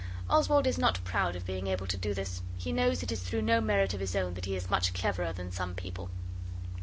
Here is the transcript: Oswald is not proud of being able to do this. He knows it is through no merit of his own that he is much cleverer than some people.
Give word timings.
Oswald 0.31 0.65
is 0.65 0.79
not 0.79 1.03
proud 1.03 1.35
of 1.35 1.45
being 1.45 1.67
able 1.67 1.85
to 1.85 1.95
do 1.95 2.15
this. 2.15 2.41
He 2.57 2.71
knows 2.71 3.03
it 3.03 3.11
is 3.11 3.21
through 3.21 3.43
no 3.43 3.61
merit 3.61 3.93
of 3.93 3.99
his 3.99 4.15
own 4.15 4.33
that 4.33 4.45
he 4.45 4.55
is 4.55 4.67
much 4.67 4.95
cleverer 4.95 5.31
than 5.31 5.51
some 5.51 5.75
people. 5.75 6.09